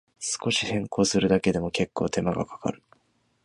[0.19, 2.81] 少し変更するだけでも、けっこう手間がかかる